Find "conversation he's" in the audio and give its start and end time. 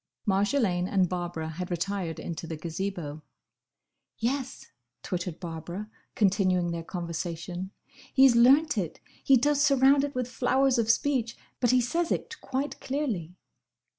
6.81-8.35